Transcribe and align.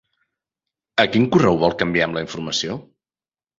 A 1.03 1.05
quin 1.17 1.27
correu 1.35 1.61
vol 1.65 1.77
que 1.83 1.89
enviem 1.89 2.19
la 2.19 2.25
informació? 2.29 2.81